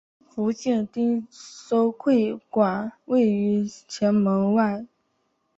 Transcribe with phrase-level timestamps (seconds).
[0.27, 1.27] 福建汀
[1.69, 4.87] 州会馆位于前门外。